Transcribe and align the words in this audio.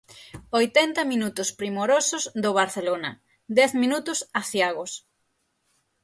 Oitenta 0.59 1.01
minutos 1.13 1.49
primorosos 1.59 2.23
do 2.43 2.51
Barcelona, 2.59 3.11
dez 3.57 3.71
minutos 3.81 4.19
aciagos. 4.41 4.91